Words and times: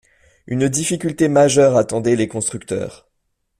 Une 0.47 0.67
difficulté 0.67 1.27
majeure 1.27 1.77
attendait 1.77 2.15
les 2.15 2.27
constructeurs. 2.27 3.07